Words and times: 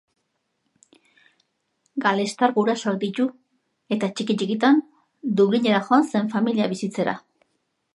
Galestar 2.07 2.51
gurasoak 2.57 2.99
ditu, 3.05 3.29
eta 3.99 4.13
txiki-txikitan 4.17 4.85
Dublinera 5.43 5.87
joan 5.91 6.13
zen 6.15 6.37
familia 6.39 6.73
bizitzera. 6.77 7.21